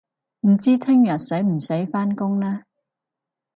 [0.47, 2.63] 唔知聽日使唔使返工呢